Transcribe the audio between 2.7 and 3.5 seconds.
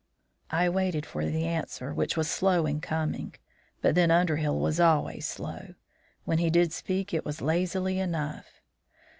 coming.